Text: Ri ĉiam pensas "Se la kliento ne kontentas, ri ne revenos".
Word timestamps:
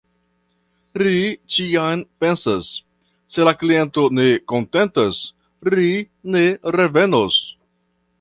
Ri 1.01 1.17
ĉiam 1.55 1.99
pensas 2.23 2.71
"Se 3.35 3.45
la 3.47 3.53
kliento 3.59 4.05
ne 4.21 4.25
kontentas, 4.53 5.19
ri 5.75 5.91
ne 6.37 6.43
revenos". 6.79 7.39